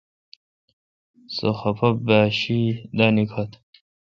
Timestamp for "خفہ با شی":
1.59-2.61